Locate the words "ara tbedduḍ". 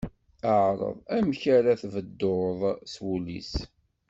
1.55-2.59